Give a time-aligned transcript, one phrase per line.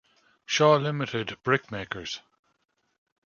[0.47, 2.21] Shaw Limited, brickmakers.